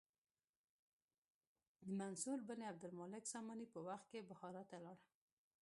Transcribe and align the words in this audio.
د 1.85 1.87
منصور 1.99 2.39
بن 2.49 2.59
عبدالمالک 2.71 3.23
ساماني 3.33 3.65
په 3.73 3.79
وخت 3.87 4.05
کې 4.11 4.27
بخارا 4.29 4.63
ته 4.71 4.77
لاړ. 4.85 4.97